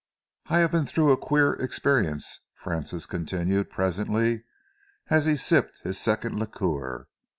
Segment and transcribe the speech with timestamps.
[0.47, 4.45] "I have been through a queer experience," Francis continued presently,
[5.11, 7.07] as he sipped his second liqueur.